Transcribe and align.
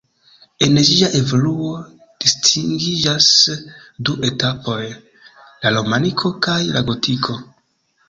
En 0.67 0.77
ĝia 0.85 1.09
evoluo 1.19 1.69
distingiĝas 2.25 3.29
du 4.09 4.19
etapoj: 4.33 4.81
la 5.63 5.77
romaniko 5.81 6.37
kaj 6.49 6.61
la 6.75 6.89
gotiko. 6.93 7.43